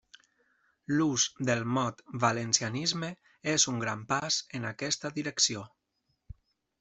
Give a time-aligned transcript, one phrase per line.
[0.91, 3.09] L'ús del mot valencianisme
[3.55, 5.63] és un gran pas en aquesta direcció.